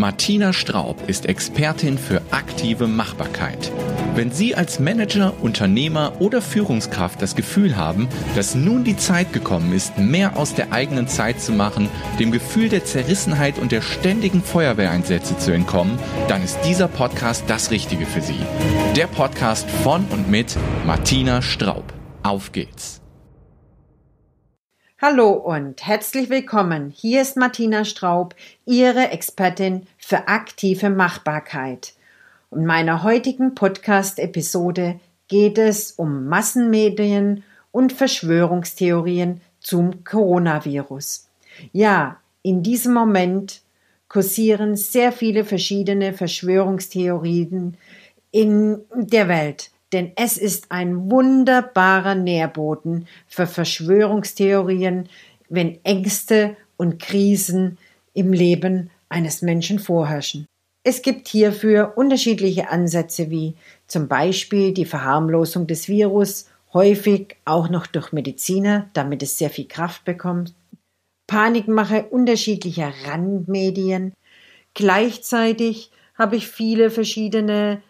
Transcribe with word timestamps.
Martina 0.00 0.54
Straub 0.54 1.10
ist 1.10 1.26
Expertin 1.26 1.98
für 1.98 2.22
aktive 2.30 2.86
Machbarkeit. 2.86 3.70
Wenn 4.14 4.32
Sie 4.32 4.54
als 4.54 4.80
Manager, 4.80 5.34
Unternehmer 5.42 6.14
oder 6.20 6.40
Führungskraft 6.40 7.20
das 7.20 7.36
Gefühl 7.36 7.76
haben, 7.76 8.08
dass 8.34 8.54
nun 8.54 8.82
die 8.82 8.96
Zeit 8.96 9.34
gekommen 9.34 9.74
ist, 9.74 9.98
mehr 9.98 10.38
aus 10.38 10.54
der 10.54 10.72
eigenen 10.72 11.06
Zeit 11.06 11.42
zu 11.42 11.52
machen, 11.52 11.90
dem 12.18 12.32
Gefühl 12.32 12.70
der 12.70 12.86
Zerrissenheit 12.86 13.58
und 13.58 13.72
der 13.72 13.82
ständigen 13.82 14.42
Feuerwehreinsätze 14.42 15.36
zu 15.36 15.52
entkommen, 15.52 15.98
dann 16.28 16.42
ist 16.42 16.58
dieser 16.64 16.88
Podcast 16.88 17.44
das 17.48 17.70
Richtige 17.70 18.06
für 18.06 18.22
Sie. 18.22 18.40
Der 18.96 19.06
Podcast 19.06 19.68
von 19.70 20.06
und 20.06 20.30
mit 20.30 20.56
Martina 20.86 21.42
Straub. 21.42 21.92
Auf 22.22 22.52
geht's! 22.52 22.99
Hallo 25.02 25.30
und 25.30 25.86
herzlich 25.86 26.28
willkommen. 26.28 26.92
Hier 26.94 27.22
ist 27.22 27.34
Martina 27.38 27.86
Straub, 27.86 28.34
Ihre 28.66 29.08
Expertin 29.08 29.86
für 29.96 30.28
aktive 30.28 30.90
Machbarkeit. 30.90 31.94
In 32.50 32.66
meiner 32.66 33.02
heutigen 33.02 33.54
Podcast-Episode 33.54 35.00
geht 35.28 35.56
es 35.56 35.92
um 35.92 36.26
Massenmedien 36.26 37.44
und 37.72 37.94
Verschwörungstheorien 37.94 39.40
zum 39.60 40.04
Coronavirus. 40.04 41.30
Ja, 41.72 42.18
in 42.42 42.62
diesem 42.62 42.92
Moment 42.92 43.62
kursieren 44.06 44.76
sehr 44.76 45.12
viele 45.12 45.46
verschiedene 45.46 46.12
Verschwörungstheorien 46.12 47.78
in 48.32 48.82
der 48.92 49.28
Welt 49.28 49.70
denn 49.92 50.12
es 50.16 50.38
ist 50.38 50.66
ein 50.70 51.10
wunderbarer 51.10 52.14
Nährboden 52.14 53.06
für 53.26 53.46
Verschwörungstheorien, 53.46 55.08
wenn 55.48 55.84
Ängste 55.84 56.56
und 56.76 57.00
Krisen 57.00 57.78
im 58.14 58.32
Leben 58.32 58.90
eines 59.08 59.42
Menschen 59.42 59.78
vorherrschen. 59.78 60.46
Es 60.82 61.02
gibt 61.02 61.28
hierfür 61.28 61.94
unterschiedliche 61.96 62.70
Ansätze 62.70 63.30
wie 63.30 63.54
zum 63.86 64.08
Beispiel 64.08 64.72
die 64.72 64.86
Verharmlosung 64.86 65.66
des 65.66 65.88
Virus, 65.88 66.48
häufig 66.72 67.36
auch 67.44 67.68
noch 67.68 67.86
durch 67.86 68.12
Mediziner, 68.12 68.88
damit 68.92 69.22
es 69.22 69.36
sehr 69.36 69.50
viel 69.50 69.66
Kraft 69.66 70.04
bekommt, 70.04 70.54
Panikmache 71.26 72.04
unterschiedlicher 72.04 72.92
Randmedien. 73.04 74.14
Gleichzeitig 74.74 75.90
habe 76.14 76.36
ich 76.36 76.48
viele 76.48 76.90
verschiedene 76.90 77.82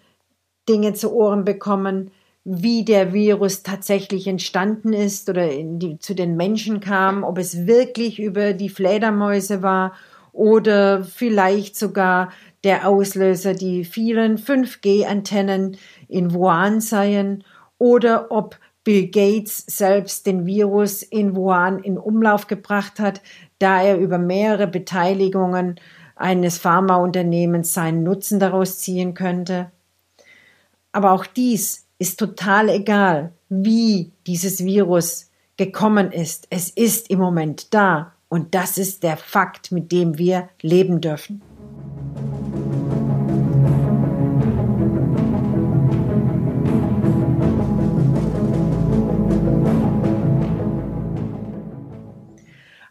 Dinge 0.69 0.95
zu 0.95 1.13
Ohren 1.13 1.45
bekommen, 1.45 2.11
wie 2.45 2.85
der 2.85 3.13
Virus 3.13 3.63
tatsächlich 3.63 4.27
entstanden 4.27 4.93
ist 4.93 5.29
oder 5.29 5.49
die, 5.49 5.99
zu 5.99 6.15
den 6.15 6.37
Menschen 6.37 6.81
kam, 6.81 7.23
ob 7.23 7.39
es 7.39 7.67
wirklich 7.67 8.19
über 8.19 8.55
die 8.55 8.71
Fledermäuse 8.71 9.63
war 9.63 9.93
oder 10.33 11.05
vielleicht 11.05 11.77
sogar 11.77 12.31
der 12.65 12.89
Auslöser 12.89 13.55
die 13.55 13.85
vielen 13.85 14.39
5G-Antennen 14.39 15.77
in 16.09 16.33
Wuhan 16.33 16.81
seien 16.81 17.45
oder 17.79 18.31
ob 18.31 18.59
Bill 18.85 19.09
Gates 19.09 19.65
selbst 19.67 20.27
den 20.27 20.47
Virus 20.47 21.03
in 21.03 21.37
Wuhan 21.37 21.79
in 21.81 21.99
Umlauf 21.99 22.47
gebracht 22.47 22.99
hat, 22.99 23.21
da 23.59 23.83
er 23.83 23.99
über 23.99 24.19
mehrere 24.19 24.67
Beteiligungen 24.67 25.77
eines 26.17 26.59
Pharmaunternehmens 26.59 27.75
seinen 27.75 28.03
Nutzen 28.03 28.41
daraus 28.41 28.79
ziehen 28.79 29.15
könnte. 29.15 29.71
Aber 30.93 31.13
auch 31.13 31.27
dies 31.27 31.87
ist 31.99 32.19
total 32.19 32.69
egal, 32.69 33.33
wie 33.49 34.11
dieses 34.27 34.65
Virus 34.65 35.31
gekommen 35.57 36.11
ist. 36.11 36.47
Es 36.51 36.71
ist 36.71 37.11
im 37.11 37.21
Moment 37.21 37.73
da 37.73 38.13
und 38.29 38.55
das 38.55 38.77
ist 38.79 39.03
der 39.03 39.17
Fakt, 39.17 39.71
mit 39.71 39.93
dem 39.93 40.19
wir 40.19 40.49
leben 40.63 41.01
dürfen. 41.01 41.43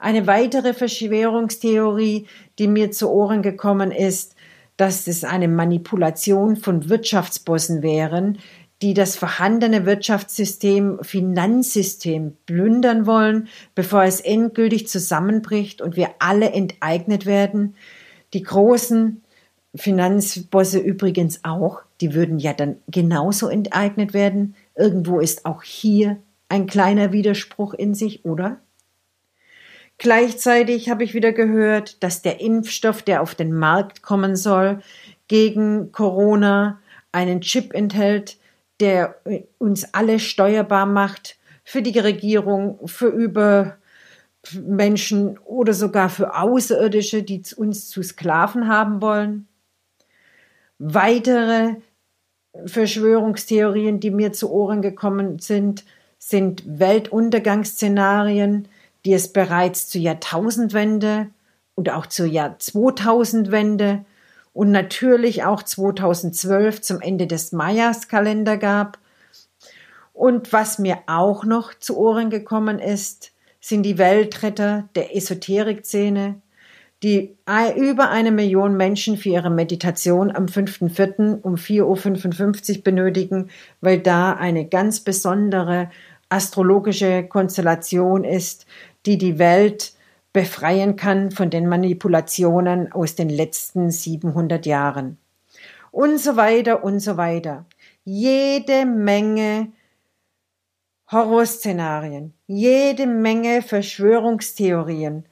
Eine 0.01 0.25
weitere 0.25 0.73
Verschwörungstheorie, 0.73 2.27
die 2.57 2.67
mir 2.67 2.91
zu 2.91 3.09
Ohren 3.11 3.41
gekommen 3.41 3.91
ist, 3.91 4.35
dass 4.79 5.07
es 5.07 5.25
eine 5.25 5.49
Manipulation 5.49 6.55
von 6.55 6.87
Wirtschaftsbossen 6.87 7.83
wären, 7.83 8.37
die 8.81 8.93
das 8.93 9.17
vorhandene 9.17 9.85
Wirtschaftssystem, 9.85 10.99
Finanzsystem 11.01 12.37
plündern 12.45 13.05
wollen, 13.05 13.49
bevor 13.75 14.05
es 14.05 14.21
endgültig 14.21 14.87
zusammenbricht 14.87 15.81
und 15.81 15.97
wir 15.97 16.11
alle 16.19 16.51
enteignet 16.51 17.25
werden. 17.25 17.75
Die 18.33 18.41
großen 18.41 19.21
Finanzbosse 19.75 20.79
übrigens 20.79 21.41
auch, 21.43 21.81
die 21.99 22.13
würden 22.13 22.39
ja 22.39 22.53
dann 22.53 22.77
genauso 22.87 23.49
enteignet 23.49 24.13
werden. 24.13 24.55
Irgendwo 24.75 25.19
ist 25.19 25.45
auch 25.45 25.61
hier 25.61 26.19
ein 26.47 26.67
kleiner 26.67 27.11
Widerspruch 27.11 27.73
in 27.73 27.95
sich, 27.95 28.23
oder? 28.23 28.61
Gleichzeitig 29.99 30.89
habe 30.89 31.03
ich 31.03 31.13
wieder 31.13 31.33
gehört, 31.33 32.01
dass 32.03 32.21
der 32.21 32.39
Impfstoff, 32.39 33.01
der 33.03 33.21
auf 33.21 33.35
den 33.35 33.51
Markt 33.53 34.01
kommen 34.01 34.37
soll, 34.37 34.79
gegen 35.27 35.91
Corona 35.91 36.79
einen 37.11 37.41
Chip 37.41 37.73
enthält, 37.73 38.37
der 38.79 39.19
uns 39.57 39.93
alle 39.93 40.19
steuerbar 40.19 40.85
macht 40.85 41.37
für 41.65 41.81
die 41.81 41.99
Regierung, 41.99 42.87
für 42.87 43.09
Übermenschen 43.09 45.37
oder 45.39 45.73
sogar 45.73 46.07
für 46.09 46.33
Außerirdische, 46.33 47.23
die 47.23 47.43
uns 47.57 47.89
zu 47.89 48.01
Sklaven 48.01 48.69
haben 48.69 49.01
wollen. 49.01 49.49
Weitere 50.77 51.75
Verschwörungstheorien, 52.65 53.99
die 53.99 54.11
mir 54.11 54.31
zu 54.31 54.49
Ohren 54.49 54.81
gekommen 54.81 55.39
sind, 55.39 55.83
sind 56.17 56.63
Weltuntergangsszenarien, 56.65 58.69
die 59.05 59.13
es 59.13 59.31
bereits 59.31 59.87
zur 59.87 60.01
Jahrtausendwende 60.01 61.27
und 61.75 61.89
auch 61.89 62.05
zur 62.05 62.25
Jahr 62.25 62.57
2000-Wende 62.59 64.05
und 64.53 64.71
natürlich 64.71 65.43
auch 65.43 65.63
2012 65.63 66.81
zum 66.81 67.01
Ende 67.01 67.27
des 67.27 67.51
Mayas-Kalender 67.51 68.57
gab. 68.57 68.97
Und 70.13 70.51
was 70.51 70.79
mir 70.79 70.97
auch 71.07 71.45
noch 71.45 71.73
zu 71.73 71.97
Ohren 71.97 72.29
gekommen 72.29 72.79
ist, 72.79 73.31
sind 73.61 73.83
die 73.83 73.97
Weltretter 73.97 74.89
der 74.95 75.15
Esoterik-Szene, 75.15 76.41
die 77.03 77.37
über 77.77 78.09
eine 78.09 78.31
Million 78.31 78.75
Menschen 78.75 79.15
für 79.15 79.29
ihre 79.29 79.49
Meditation 79.49 80.35
am 80.35 80.47
5.4. 80.47 81.41
um 81.41 81.55
4.55 81.55 82.77
Uhr 82.77 82.83
benötigen, 82.83 83.49
weil 83.79 83.99
da 83.99 84.33
eine 84.33 84.67
ganz 84.67 84.99
besondere 84.99 85.89
astrologische 86.29 87.23
Konstellation 87.23 88.23
ist, 88.23 88.65
die 89.05 89.17
die 89.17 89.39
Welt 89.39 89.93
befreien 90.33 90.95
kann 90.95 91.31
von 91.31 91.49
den 91.49 91.67
Manipulationen 91.67 92.91
aus 92.91 93.15
den 93.15 93.29
letzten 93.29 93.91
700 93.91 94.65
Jahren. 94.65 95.17
Und 95.91 96.19
so 96.19 96.35
weiter 96.35 96.83
und 96.83 96.99
so 96.99 97.17
weiter. 97.17 97.65
Jede 98.03 98.85
Menge 98.85 99.71
Horrorszenarien, 101.11 102.33
jede 102.45 103.07
Menge 103.07 103.63
Verschwörungstheorien. 103.63 105.25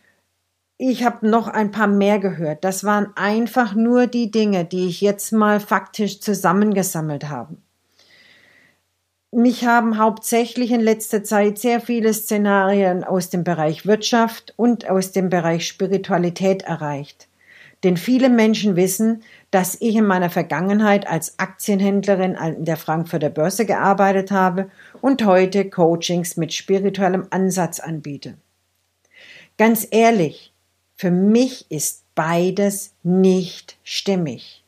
Ich 0.80 1.04
habe 1.04 1.28
noch 1.28 1.48
ein 1.48 1.70
paar 1.70 1.88
mehr 1.88 2.18
gehört. 2.18 2.64
Das 2.64 2.84
waren 2.84 3.16
einfach 3.16 3.76
nur 3.76 4.08
die 4.08 4.32
Dinge, 4.32 4.66
die 4.66 4.88
ich 4.88 5.02
jetzt 5.02 5.32
mal 5.32 5.60
faktisch 5.60 6.20
zusammengesammelt 6.20 7.30
habe. 7.30 7.58
Mich 9.32 9.66
haben 9.66 9.98
hauptsächlich 9.98 10.72
in 10.72 10.80
letzter 10.80 11.22
Zeit 11.22 11.60
sehr 11.60 11.82
viele 11.82 12.14
Szenarien 12.14 13.04
aus 13.04 13.30
dem 13.30 13.44
Bereich 13.44 13.86
Wirtschaft 13.86 14.54
und 14.56 14.90
aus 14.90 15.12
dem 15.12 15.30
Bereich 15.30 15.68
Spiritualität 15.68 16.62
erreicht. 16.64 17.28
Denn 17.84 17.98
viele 17.98 18.30
Menschen 18.30 18.76
wissen, 18.78 19.24
dass 19.52 19.80
ich 19.82 19.96
in 19.96 20.06
meiner 20.06 20.30
Vergangenheit 20.30 21.08
als 21.08 21.38
Aktienhändlerin 21.40 22.36
an 22.38 22.64
der 22.64 22.78
Frankfurter 22.78 23.30
Börse 23.30 23.66
gearbeitet 23.66 24.32
habe 24.32 24.72
und 25.02 25.24
heute 25.26 25.70
Coachings 25.70 26.38
mit 26.38 26.54
spirituellem 26.54 27.28
Ansatz 27.30 27.80
anbiete. 27.82 28.36
Ganz 29.58 29.88
ehrlich, 29.92 30.54
für 30.96 31.12
mich 31.12 31.70
ist 31.70 32.04
beides 32.16 32.94
nicht 33.04 33.78
stimmig. 33.84 34.64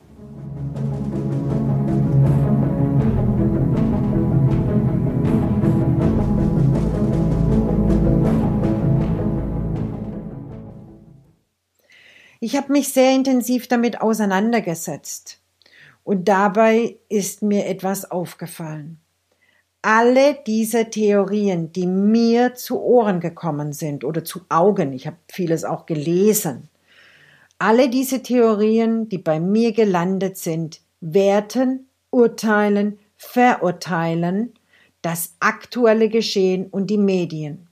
Ich 12.50 12.56
habe 12.56 12.72
mich 12.72 12.92
sehr 12.92 13.14
intensiv 13.14 13.68
damit 13.68 14.00
auseinandergesetzt. 14.00 15.40
Und 16.02 16.26
dabei 16.26 16.96
ist 17.08 17.42
mir 17.42 17.66
etwas 17.66 18.10
aufgefallen. 18.10 18.98
Alle 19.82 20.36
diese 20.48 20.90
Theorien, 20.90 21.70
die 21.70 21.86
mir 21.86 22.56
zu 22.56 22.82
Ohren 22.82 23.20
gekommen 23.20 23.72
sind 23.72 24.02
oder 24.02 24.24
zu 24.24 24.40
Augen, 24.48 24.92
ich 24.92 25.06
habe 25.06 25.16
vieles 25.30 25.64
auch 25.64 25.86
gelesen, 25.86 26.68
alle 27.60 27.88
diese 27.88 28.20
Theorien, 28.20 29.08
die 29.08 29.18
bei 29.18 29.38
mir 29.38 29.70
gelandet 29.70 30.36
sind, 30.36 30.80
werten, 31.00 31.86
urteilen, 32.10 32.98
verurteilen 33.16 34.54
das 35.02 35.36
aktuelle 35.38 36.08
Geschehen 36.08 36.66
und 36.66 36.88
die 36.88 36.98
Medien. 36.98 37.69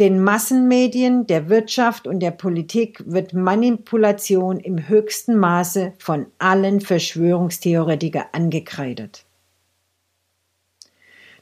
Den 0.00 0.24
Massenmedien, 0.24 1.28
der 1.28 1.48
Wirtschaft 1.48 2.08
und 2.08 2.18
der 2.18 2.32
Politik 2.32 3.00
wird 3.06 3.32
Manipulation 3.32 4.58
im 4.58 4.88
höchsten 4.88 5.36
Maße 5.36 5.92
von 5.98 6.26
allen 6.38 6.80
Verschwörungstheoretikern 6.80 8.26
angekreidet. 8.32 9.24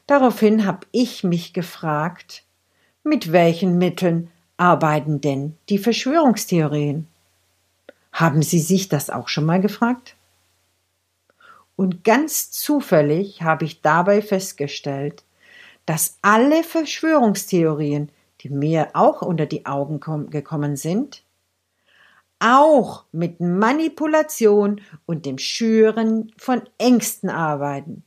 Daraufhin 0.05 0.67
habe 0.67 0.85
ich 0.91 1.23
mich 1.23 1.53
gefragt, 1.53 2.43
mit 3.03 3.31
welchen 3.31 3.79
Mitteln 3.79 4.29
arbeiten 4.57 5.19
denn 5.19 5.57
die 5.69 5.79
Verschwörungstheorien? 5.79 7.07
Haben 8.11 8.43
Sie 8.43 8.59
sich 8.59 8.87
das 8.87 9.09
auch 9.09 9.29
schon 9.29 9.45
mal 9.45 9.61
gefragt? 9.61 10.15
Und 11.75 12.03
ganz 12.03 12.51
zufällig 12.51 13.41
habe 13.41 13.65
ich 13.65 13.81
dabei 13.81 14.21
festgestellt, 14.21 15.23
dass 15.87 16.17
alle 16.21 16.63
Verschwörungstheorien, 16.63 18.09
die 18.43 18.49
mir 18.49 18.89
auch 18.93 19.21
unter 19.21 19.45
die 19.45 19.65
Augen 19.65 19.99
gekommen 20.29 20.75
sind, 20.75 21.23
auch 22.39 23.05
mit 23.13 23.39
Manipulation 23.39 24.81
und 25.05 25.25
dem 25.25 25.37
Schüren 25.37 26.31
von 26.37 26.61
Ängsten 26.77 27.29
arbeiten. 27.29 28.03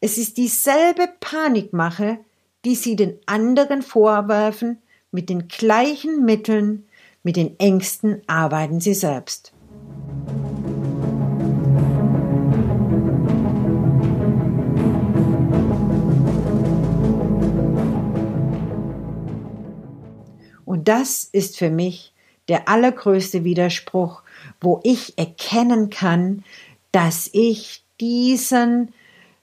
Es 0.00 0.16
ist 0.16 0.38
dieselbe 0.38 1.08
Panikmache, 1.20 2.18
die 2.64 2.74
sie 2.74 2.96
den 2.96 3.18
anderen 3.26 3.82
vorwerfen, 3.82 4.78
mit 5.10 5.28
den 5.28 5.48
gleichen 5.48 6.24
Mitteln, 6.24 6.86
mit 7.22 7.36
den 7.36 7.58
Ängsten 7.58 8.22
arbeiten 8.26 8.80
sie 8.80 8.94
selbst. 8.94 9.52
Das 20.88 21.24
ist 21.24 21.58
für 21.58 21.70
mich 21.70 22.14
der 22.48 22.66
allergrößte 22.68 23.44
Widerspruch, 23.44 24.22
wo 24.58 24.80
ich 24.82 25.18
erkennen 25.18 25.90
kann, 25.90 26.44
dass 26.92 27.28
ich 27.34 27.84
diesen 28.00 28.94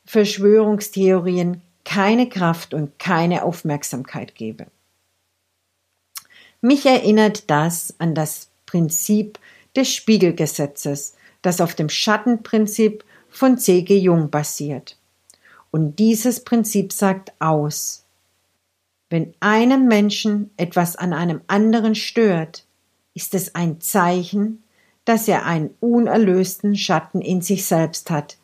Verschwörungstheorien 0.06 1.62
keine 1.84 2.28
Kraft 2.30 2.74
und 2.74 2.98
keine 2.98 3.44
Aufmerksamkeit 3.44 4.34
gebe. 4.34 4.66
Mich 6.62 6.88
erinnert 6.88 7.52
das 7.52 7.94
an 8.00 8.16
das 8.16 8.50
Prinzip 8.66 9.38
des 9.76 9.94
Spiegelgesetzes, 9.94 11.16
das 11.44 11.62
auf 11.62 11.76
dem 11.76 11.90
Schattenprinzip 11.90 13.04
von 13.30 13.60
C.G. 13.60 14.00
Jung 14.00 14.32
basiert. 14.32 14.98
Und 15.70 16.00
dieses 16.00 16.44
Prinzip 16.44 16.92
sagt 16.92 17.34
aus, 17.40 18.05
wenn 19.16 19.34
einem 19.40 19.88
Menschen 19.88 20.52
etwas 20.58 20.98
an 20.98 21.14
einem 21.14 21.40
anderen 21.48 21.96
stört, 21.96 22.66
ist 23.14 23.34
es 23.34 23.56
ein 23.56 23.80
Zeichen, 23.80 24.62
dass 25.06 25.30
er 25.30 25.46
einen 25.46 25.70
unerlösten 25.80 26.76
Schatten 26.76 27.22
in 27.22 27.42
sich 27.42 27.66
selbst 27.66 28.10
hat, 28.10 28.36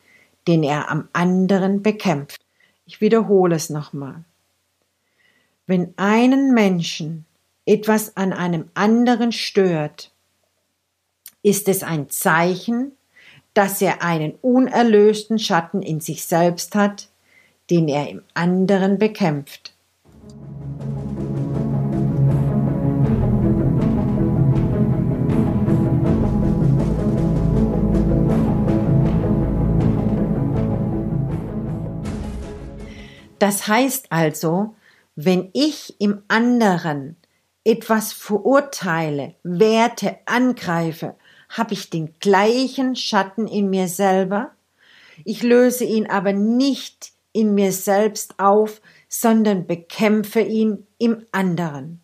den 0.47 0.63
er 0.63 0.89
am 0.89 1.09
anderen 1.11 1.83
bekämpft. 1.83 2.39
Ich 2.85 3.01
wiederhole 3.01 3.57
es 3.57 3.69
nochmal. 3.69 4.23
Wenn 5.67 5.93
einen 5.97 6.53
Menschen 6.53 7.25
etwas 7.65 8.15
an 8.15 8.31
einem 8.31 8.69
anderen 8.73 9.33
stört, 9.33 10.13
ist 11.43 11.67
es 11.67 11.83
ein 11.83 12.09
Zeichen, 12.09 12.93
dass 13.53 13.81
er 13.81 14.03
einen 14.03 14.35
unerlösten 14.35 15.37
Schatten 15.37 15.81
in 15.81 15.99
sich 15.99 16.23
selbst 16.23 16.75
hat, 16.75 17.09
den 17.69 17.89
er 17.89 18.07
im 18.07 18.23
anderen 18.33 18.99
bekämpft. 18.99 19.73
Das 33.41 33.67
heißt 33.67 34.11
also, 34.11 34.75
wenn 35.15 35.49
ich 35.53 35.99
im 35.99 36.21
anderen 36.27 37.15
etwas 37.63 38.13
verurteile, 38.13 39.33
werte, 39.41 40.19
angreife, 40.27 41.15
habe 41.49 41.73
ich 41.73 41.89
den 41.89 42.13
gleichen 42.19 42.95
Schatten 42.95 43.47
in 43.47 43.71
mir 43.71 43.87
selber. 43.87 44.51
Ich 45.25 45.41
löse 45.41 45.85
ihn 45.85 46.05
aber 46.05 46.33
nicht 46.33 47.13
in 47.33 47.55
mir 47.55 47.71
selbst 47.71 48.37
auf, 48.37 48.79
sondern 49.09 49.65
bekämpfe 49.65 50.41
ihn 50.41 50.85
im 50.99 51.25
anderen. 51.31 51.99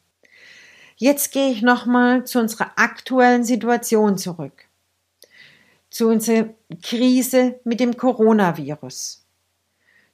Jetzt 0.96 1.32
gehe 1.32 1.52
ich 1.52 1.62
nochmal 1.62 2.26
zu 2.26 2.40
unserer 2.40 2.72
aktuellen 2.78 3.44
Situation 3.44 4.18
zurück. 4.18 4.66
Zu 5.92 6.08
unserer 6.08 6.50
Krise 6.82 7.60
mit 7.64 7.80
dem 7.80 7.96
Coronavirus 7.96 9.27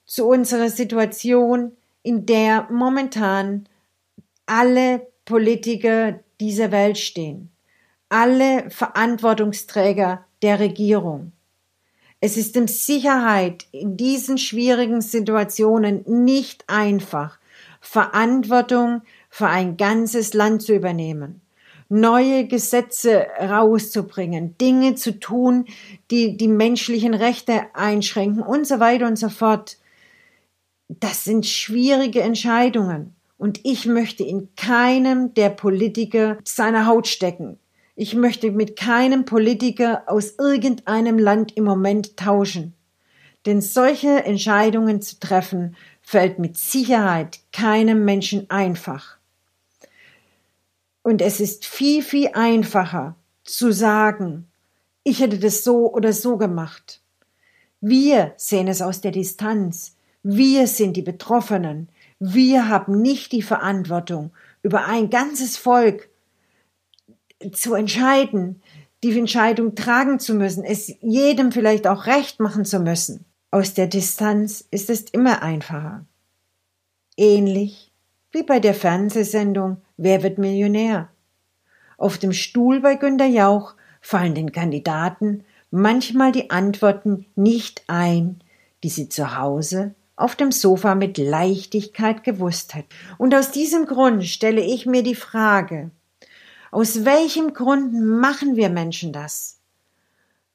zu 0.06 0.26
unserer 0.26 0.68
Situation, 0.68 1.72
in 2.02 2.26
der 2.26 2.68
momentan 2.70 3.68
alle 4.46 5.06
Politiker 5.24 6.20
dieser 6.40 6.70
Welt 6.70 6.98
stehen, 6.98 7.50
alle 8.08 8.70
Verantwortungsträger 8.70 10.24
der 10.42 10.60
Regierung. 10.60 11.32
Es 12.20 12.36
ist 12.36 12.56
in 12.56 12.68
Sicherheit 12.68 13.66
in 13.72 13.96
diesen 13.96 14.38
schwierigen 14.38 15.00
Situationen 15.00 16.04
nicht 16.06 16.64
einfach, 16.68 17.38
Verantwortung 17.80 19.02
für 19.28 19.46
ein 19.46 19.76
ganzes 19.76 20.32
Land 20.32 20.62
zu 20.62 20.74
übernehmen, 20.74 21.42
neue 21.88 22.46
Gesetze 22.46 23.26
rauszubringen, 23.38 24.56
Dinge 24.58 24.94
zu 24.94 25.18
tun, 25.20 25.66
die 26.10 26.36
die 26.36 26.48
menschlichen 26.48 27.14
Rechte 27.14 27.66
einschränken 27.74 28.42
und 28.42 28.66
so 28.66 28.80
weiter 28.80 29.06
und 29.06 29.16
so 29.16 29.28
fort 29.28 29.76
das 31.00 31.24
sind 31.24 31.46
schwierige 31.46 32.22
Entscheidungen. 32.22 33.14
Und 33.38 33.60
ich 33.64 33.86
möchte 33.86 34.22
in 34.22 34.48
keinem 34.56 35.34
der 35.34 35.50
Politiker 35.50 36.38
seiner 36.44 36.86
Haut 36.86 37.06
stecken. 37.08 37.58
Ich 37.96 38.14
möchte 38.14 38.50
mit 38.50 38.76
keinem 38.76 39.24
Politiker 39.24 40.04
aus 40.06 40.34
irgendeinem 40.38 41.18
Land 41.18 41.56
im 41.56 41.64
Moment 41.64 42.16
tauschen. 42.16 42.74
Denn 43.46 43.60
solche 43.60 44.24
Entscheidungen 44.24 45.02
zu 45.02 45.18
treffen, 45.20 45.76
fällt 46.00 46.38
mit 46.38 46.56
Sicherheit 46.56 47.40
keinem 47.52 48.04
Menschen 48.04 48.48
einfach. 48.50 49.18
Und 51.02 51.20
es 51.20 51.40
ist 51.40 51.66
viel, 51.66 52.02
viel 52.02 52.30
einfacher 52.32 53.16
zu 53.42 53.72
sagen, 53.72 54.48
ich 55.02 55.20
hätte 55.20 55.38
das 55.38 55.62
so 55.64 55.92
oder 55.92 56.12
so 56.12 56.38
gemacht. 56.38 57.02
Wir 57.80 58.32
sehen 58.38 58.68
es 58.68 58.80
aus 58.80 59.02
der 59.02 59.10
Distanz. 59.10 59.93
Wir 60.26 60.66
sind 60.66 60.96
die 60.96 61.02
Betroffenen. 61.02 61.90
Wir 62.18 62.68
haben 62.70 63.02
nicht 63.02 63.30
die 63.32 63.42
Verantwortung, 63.42 64.32
über 64.62 64.86
ein 64.86 65.10
ganzes 65.10 65.58
Volk 65.58 66.08
zu 67.52 67.74
entscheiden, 67.74 68.62
die 69.02 69.18
Entscheidung 69.18 69.74
tragen 69.74 70.18
zu 70.18 70.34
müssen, 70.34 70.64
es 70.64 70.90
jedem 71.02 71.52
vielleicht 71.52 71.86
auch 71.86 72.06
recht 72.06 72.40
machen 72.40 72.64
zu 72.64 72.80
müssen. 72.80 73.26
Aus 73.50 73.74
der 73.74 73.86
Distanz 73.86 74.66
ist 74.70 74.88
es 74.88 75.02
immer 75.02 75.42
einfacher. 75.42 76.06
Ähnlich 77.18 77.92
wie 78.32 78.42
bei 78.42 78.60
der 78.60 78.74
Fernsehsendung 78.74 79.82
Wer 79.98 80.22
wird 80.22 80.38
Millionär? 80.38 81.10
Auf 81.98 82.16
dem 82.16 82.32
Stuhl 82.32 82.80
bei 82.80 82.94
Günter 82.94 83.26
Jauch 83.26 83.74
fallen 84.00 84.34
den 84.34 84.52
Kandidaten 84.52 85.44
manchmal 85.70 86.32
die 86.32 86.50
Antworten 86.50 87.26
nicht 87.36 87.84
ein, 87.88 88.40
die 88.82 88.88
sie 88.88 89.10
zu 89.10 89.36
Hause 89.36 89.94
auf 90.16 90.36
dem 90.36 90.52
Sofa 90.52 90.94
mit 90.94 91.18
Leichtigkeit 91.18 92.24
gewusst 92.24 92.74
hätte. 92.74 92.88
Und 93.18 93.34
aus 93.34 93.50
diesem 93.50 93.86
Grund 93.86 94.24
stelle 94.24 94.62
ich 94.62 94.86
mir 94.86 95.02
die 95.02 95.14
Frage, 95.14 95.90
aus 96.70 97.04
welchem 97.04 97.54
Grund 97.54 97.94
machen 97.94 98.56
wir 98.56 98.68
Menschen 98.68 99.12
das? 99.12 99.60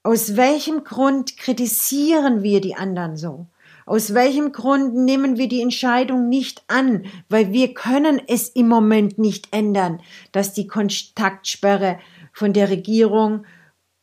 Aus 0.03 0.35
welchem 0.37 0.83
Grund 0.83 1.37
kritisieren 1.37 2.41
wir 2.41 2.61
die 2.61 2.75
anderen 2.75 3.17
so? 3.17 3.47
Aus 3.85 4.13
welchem 4.13 4.51
Grund 4.51 4.95
nehmen 4.95 5.37
wir 5.37 5.47
die 5.47 5.61
Entscheidung 5.61 6.29
nicht 6.29 6.63
an? 6.67 7.05
Weil 7.27 7.51
wir 7.51 7.73
können 7.73 8.21
es 8.27 8.49
im 8.49 8.67
Moment 8.67 9.17
nicht 9.17 9.47
ändern, 9.51 9.99
dass 10.31 10.53
die 10.53 10.67
Kontaktsperre 10.67 11.99
von 12.31 12.53
der 12.53 12.69
Regierung 12.69 13.45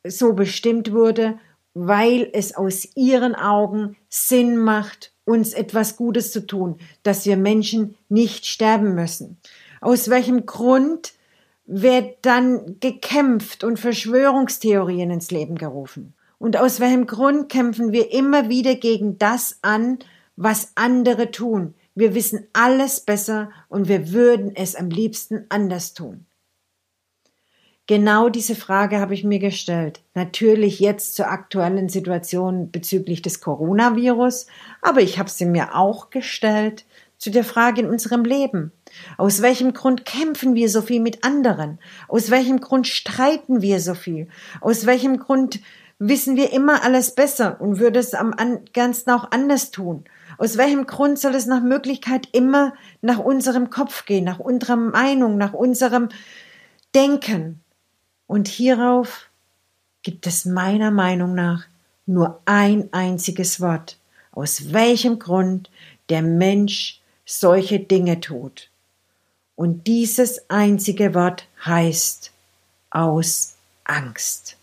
so 0.06 0.32
bestimmt 0.32 0.92
wurde, 0.92 1.38
weil 1.78 2.30
es 2.32 2.56
aus 2.56 2.88
ihren 2.96 3.34
Augen 3.34 3.96
Sinn 4.08 4.56
macht 4.56 5.12
uns 5.26 5.52
etwas 5.52 5.96
Gutes 5.96 6.32
zu 6.32 6.46
tun, 6.46 6.78
dass 7.02 7.26
wir 7.26 7.36
Menschen 7.36 7.96
nicht 8.08 8.46
sterben 8.46 8.94
müssen. 8.94 9.36
Aus 9.82 10.08
welchem 10.08 10.46
Grund 10.46 11.12
wird 11.66 12.16
dann 12.22 12.80
gekämpft 12.80 13.62
und 13.62 13.78
Verschwörungstheorien 13.78 15.10
ins 15.10 15.30
Leben 15.30 15.56
gerufen. 15.56 16.14
Und 16.38 16.56
aus 16.56 16.80
welchem 16.80 17.06
Grund 17.06 17.50
kämpfen 17.50 17.92
wir 17.92 18.10
immer 18.10 18.48
wieder 18.48 18.76
gegen 18.76 19.18
das 19.18 19.58
an, 19.60 19.98
was 20.34 20.72
andere 20.76 21.30
tun? 21.30 21.74
Wir 21.94 22.14
wissen 22.14 22.46
alles 22.54 23.00
besser 23.00 23.50
und 23.68 23.86
wir 23.86 24.12
würden 24.12 24.56
es 24.56 24.76
am 24.76 24.88
liebsten 24.88 25.44
anders 25.50 25.92
tun. 25.92 26.24
Genau 27.88 28.28
diese 28.28 28.56
Frage 28.56 28.98
habe 28.98 29.14
ich 29.14 29.22
mir 29.22 29.38
gestellt. 29.38 30.00
Natürlich 30.14 30.80
jetzt 30.80 31.14
zur 31.14 31.30
aktuellen 31.30 31.88
Situation 31.88 32.72
bezüglich 32.72 33.22
des 33.22 33.40
Coronavirus, 33.40 34.46
aber 34.82 35.02
ich 35.02 35.20
habe 35.20 35.30
sie 35.30 35.46
mir 35.46 35.76
auch 35.76 36.10
gestellt 36.10 36.84
zu 37.16 37.30
der 37.30 37.44
Frage 37.44 37.82
in 37.82 37.88
unserem 37.88 38.24
Leben. 38.24 38.72
Aus 39.18 39.40
welchem 39.40 39.72
Grund 39.72 40.04
kämpfen 40.04 40.56
wir 40.56 40.68
so 40.68 40.82
viel 40.82 41.00
mit 41.00 41.22
anderen? 41.22 41.78
Aus 42.08 42.30
welchem 42.32 42.60
Grund 42.60 42.88
streiten 42.88 43.62
wir 43.62 43.78
so 43.78 43.94
viel? 43.94 44.26
Aus 44.60 44.84
welchem 44.84 45.18
Grund 45.20 45.60
wissen 46.00 46.34
wir 46.34 46.52
immer 46.52 46.82
alles 46.82 47.14
besser 47.14 47.60
und 47.60 47.78
würde 47.78 48.00
es 48.00 48.14
am 48.14 48.34
ganzen 48.72 49.10
auch 49.10 49.30
anders 49.30 49.70
tun? 49.70 50.04
Aus 50.38 50.56
welchem 50.58 50.86
Grund 50.86 51.20
soll 51.20 51.36
es 51.36 51.46
nach 51.46 51.62
Möglichkeit 51.62 52.28
immer 52.32 52.74
nach 53.00 53.20
unserem 53.20 53.70
Kopf 53.70 54.06
gehen, 54.06 54.24
nach 54.24 54.40
unserer 54.40 54.76
Meinung, 54.76 55.38
nach 55.38 55.52
unserem 55.52 56.08
Denken? 56.92 57.62
Und 58.26 58.48
hierauf 58.48 59.30
gibt 60.02 60.26
es 60.26 60.44
meiner 60.44 60.90
Meinung 60.90 61.34
nach 61.34 61.66
nur 62.06 62.40
ein 62.44 62.92
einziges 62.92 63.60
Wort, 63.60 63.98
aus 64.32 64.72
welchem 64.72 65.18
Grund 65.18 65.70
der 66.08 66.22
Mensch 66.22 67.00
solche 67.24 67.80
Dinge 67.80 68.20
tut. 68.20 68.70
Und 69.56 69.86
dieses 69.86 70.50
einzige 70.50 71.14
Wort 71.14 71.48
heißt 71.64 72.32
aus 72.90 73.56
Angst. 73.84 74.56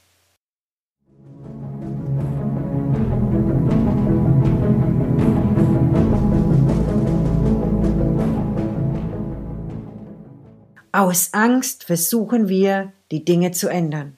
Aus 10.95 11.33
Angst 11.33 11.85
versuchen 11.85 12.49
wir, 12.49 12.93
die 13.09 13.25
Dinge 13.25 13.51
zu 13.51 13.67
ändern. 13.67 14.15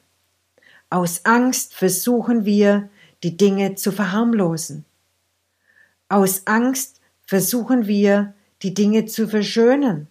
Aus 0.90 1.24
Angst 1.24 1.74
versuchen 1.74 2.44
wir, 2.44 2.90
die 3.24 3.38
Dinge 3.38 3.76
zu 3.76 3.94
verharmlosen. 3.94 4.84
Aus 6.10 6.46
Angst 6.48 7.00
versuchen 7.26 7.88
wir, 7.88 8.34
die 8.62 8.74
Dinge 8.74 9.06
zu 9.06 9.30
verschönen. 9.30 10.10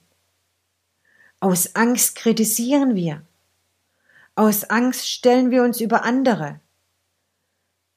Aus 1.38 1.76
Angst 1.76 2.16
kritisieren 2.16 2.94
wir. 2.94 3.20
Aus 4.34 4.64
Angst 4.64 5.06
stellen 5.06 5.50
wir 5.50 5.64
uns 5.64 5.82
über 5.82 6.02
andere. 6.02 6.60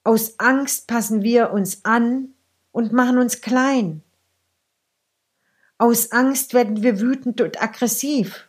Aus 0.03 0.39
Angst 0.39 0.87
passen 0.87 1.23
wir 1.23 1.51
uns 1.51 1.85
an 1.85 2.33
und 2.73 2.91
machen 2.91 3.17
uns 3.17 3.39
klein. 3.39 4.03
Aus 5.77 6.11
Angst 6.11 6.53
werden 6.53 6.83
wir 6.83 6.99
wütend 6.99 7.39
und 7.39 7.61
aggressiv. 7.63 8.46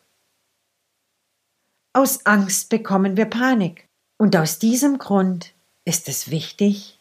Aus 1.93 2.27
Angst 2.27 2.69
bekommen 2.69 3.17
wir 3.17 3.27
Panik. 3.27 3.89
Und 4.19 4.37
aus 4.37 4.59
diesem 4.59 4.99
Grund 4.99 5.55
ist 5.85 6.09
es 6.09 6.31
wichtig, 6.31 6.99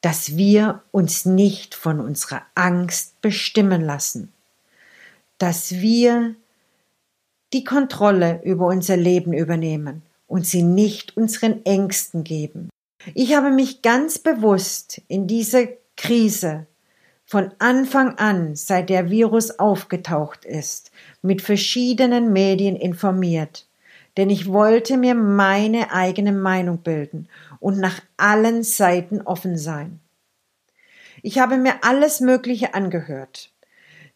dass 0.00 0.36
wir 0.36 0.82
uns 0.90 1.24
nicht 1.24 1.74
von 1.74 2.00
unserer 2.00 2.42
Angst 2.54 3.20
bestimmen 3.20 3.80
lassen, 3.80 4.32
dass 5.38 5.72
wir 5.72 6.34
die 7.52 7.64
Kontrolle 7.64 8.40
über 8.44 8.66
unser 8.66 8.96
Leben 8.96 9.32
übernehmen 9.32 10.02
und 10.26 10.46
sie 10.46 10.62
nicht 10.62 11.16
unseren 11.16 11.64
Ängsten 11.64 12.24
geben. 12.24 12.70
Ich 13.14 13.34
habe 13.36 13.50
mich 13.50 13.82
ganz 13.82 14.18
bewusst 14.18 15.00
in 15.06 15.26
dieser 15.26 15.68
Krise 15.96 16.66
von 17.24 17.52
Anfang 17.58 18.18
an, 18.18 18.56
seit 18.56 18.88
der 18.88 19.10
Virus 19.10 19.58
aufgetaucht 19.58 20.44
ist, 20.44 20.90
mit 21.20 21.42
verschiedenen 21.42 22.32
Medien 22.32 22.74
informiert 22.74 23.66
denn 24.16 24.30
ich 24.30 24.48
wollte 24.48 24.96
mir 24.96 25.14
meine 25.14 25.92
eigene 25.92 26.32
Meinung 26.32 26.78
bilden 26.78 27.28
und 27.60 27.78
nach 27.78 28.00
allen 28.16 28.62
Seiten 28.62 29.22
offen 29.22 29.56
sein. 29.56 30.00
Ich 31.22 31.38
habe 31.38 31.56
mir 31.56 31.84
alles 31.84 32.20
Mögliche 32.20 32.74
angehört. 32.74 33.50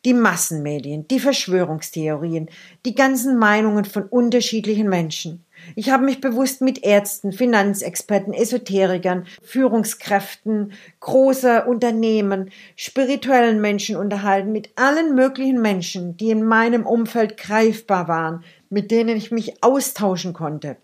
Die 0.04 0.14
Massenmedien, 0.14 1.08
die 1.08 1.18
Verschwörungstheorien, 1.18 2.48
die 2.84 2.94
ganzen 2.94 3.38
Meinungen 3.38 3.84
von 3.84 4.04
unterschiedlichen 4.04 4.88
Menschen. 4.88 5.44
Ich 5.74 5.90
habe 5.90 6.04
mich 6.04 6.20
bewusst 6.20 6.60
mit 6.60 6.84
Ärzten, 6.84 7.32
Finanzexperten, 7.32 8.32
Esoterikern, 8.32 9.26
Führungskräften, 9.42 10.72
großer 11.00 11.66
Unternehmen, 11.66 12.50
spirituellen 12.76 13.60
Menschen 13.60 13.96
unterhalten, 13.96 14.52
mit 14.52 14.70
allen 14.76 15.14
möglichen 15.14 15.60
Menschen, 15.60 16.16
die 16.16 16.30
in 16.30 16.44
meinem 16.44 16.86
Umfeld 16.86 17.36
greifbar 17.36 18.06
waren, 18.06 18.44
mit 18.70 18.90
denen 18.90 19.16
ich 19.16 19.30
mich 19.30 19.62
austauschen 19.62 20.32
konnte, 20.32 20.76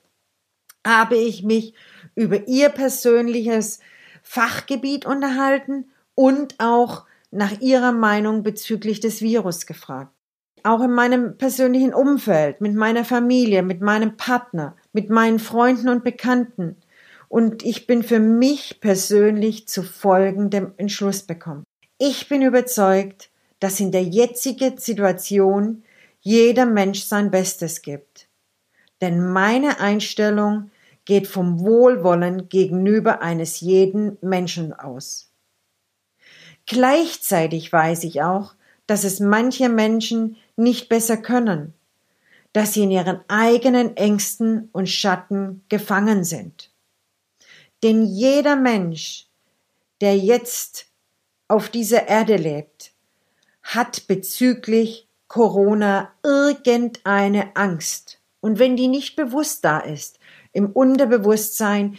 habe 0.87 1.17
ich 1.17 1.43
mich 1.43 1.75
über 2.15 2.47
ihr 2.49 2.69
persönliches 2.69 3.81
Fachgebiet 4.23 5.07
unterhalten 5.07 5.91
und 6.15 6.57
auch 6.59 7.05
nach 7.31 7.61
ihrer 7.61 7.93
Meinung 7.93 8.43
bezüglich 8.43 9.01
des 9.01 9.23
Virus 9.23 9.67
gefragt. 9.67 10.13
Auch 10.65 10.83
in 10.83 10.93
meinem 10.93 11.39
persönlichen 11.39 11.93
Umfeld, 11.93 12.61
mit 12.61 12.75
meiner 12.75 13.05
Familie, 13.05 13.63
mit 13.63 13.81
meinem 13.81 14.17
Partner, 14.17 14.77
mit 14.93 15.11
meinen 15.11 15.41
Freunden 15.41 15.89
und 15.89 16.05
Bekannten. 16.05 16.77
Und 17.29 17.65
ich 17.65 17.87
bin 17.87 18.03
für 18.03 18.21
mich 18.21 18.81
persönlich 18.81 19.67
zu 19.67 19.83
folgendem 19.83 20.73
Entschluss 20.77 21.23
bekommen. 21.23 21.65
Ich 21.99 22.29
bin 22.29 22.43
überzeugt, 22.43 23.31
dass 23.59 23.81
in 23.81 23.91
der 23.91 24.03
jetzigen 24.03 24.79
Situation 24.79 25.83
jeder 26.23 26.67
Mensch 26.67 27.03
sein 27.03 27.31
Bestes 27.31 27.83
gibt. 27.83 28.29
Denn 29.01 29.33
meine 29.33 29.81
Einstellung 29.81 30.71
geht 31.05 31.27
vom 31.27 31.61
Wohlwollen 31.61 32.49
gegenüber 32.49 33.21
eines 33.21 33.61
jeden 33.61 34.17
Menschen 34.23 34.73
aus. 34.73 35.33
Gleichzeitig 36.67 37.73
weiß 37.73 38.05
ich 38.05 38.23
auch, 38.23 38.55
dass 38.87 39.03
es 39.03 39.19
manche 39.19 39.69
Menschen 39.69 40.37
nicht 40.57 40.89
besser 40.89 41.17
können, 41.17 41.75
dass 42.53 42.75
sie 42.75 42.85
in 42.85 42.93
ihren 42.93 43.21
eigenen 43.29 43.97
Ängsten 43.97 44.69
und 44.73 44.89
Schatten 44.89 45.65
gefangen 45.69 46.23
sind. 46.23 46.71
Denn 47.83 48.05
jeder 48.05 48.55
Mensch, 48.55 49.27
der 50.01 50.17
jetzt 50.17 50.87
auf 51.49 51.69
dieser 51.69 52.07
Erde 52.07 52.37
lebt, 52.37 52.93
hat 53.63 54.07
bezüglich 54.07 55.09
Corona 55.33 56.13
irgendeine 56.23 57.57
Angst. 57.57 58.21
Und 58.41 58.59
wenn 58.59 58.77
die 58.77 58.89
nicht 58.89 59.17
bewusst 59.17 59.65
da 59.65 59.79
ist, 59.79 60.19
im 60.53 60.67
Unterbewusstsein 60.67 61.97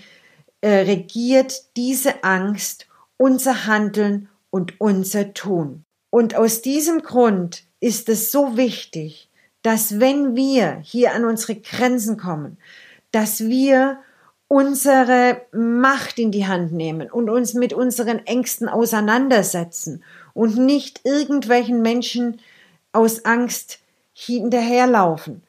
äh, 0.61 0.81
regiert 0.81 1.75
diese 1.75 2.23
Angst 2.23 2.85
unser 3.17 3.65
Handeln 3.65 4.29
und 4.51 4.79
unser 4.79 5.33
Tun. 5.33 5.83
Und 6.11 6.35
aus 6.35 6.61
diesem 6.61 7.01
Grund 7.01 7.63
ist 7.79 8.07
es 8.07 8.31
so 8.31 8.55
wichtig, 8.55 9.31
dass 9.63 9.99
wenn 9.99 10.35
wir 10.35 10.81
hier 10.83 11.15
an 11.15 11.25
unsere 11.25 11.55
Grenzen 11.55 12.17
kommen, 12.17 12.59
dass 13.09 13.45
wir 13.45 13.97
unsere 14.47 15.41
Macht 15.51 16.19
in 16.19 16.31
die 16.31 16.45
Hand 16.45 16.71
nehmen 16.71 17.09
und 17.09 17.31
uns 17.31 17.55
mit 17.55 17.73
unseren 17.73 18.19
Ängsten 18.27 18.69
auseinandersetzen 18.69 20.03
und 20.35 20.55
nicht 20.55 21.01
irgendwelchen 21.03 21.81
Menschen 21.81 22.39
aus 22.93 23.25
Angst 23.25 23.79
hinterherlaufen. 24.13 25.43